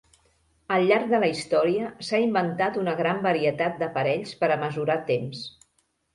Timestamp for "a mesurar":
4.51-4.99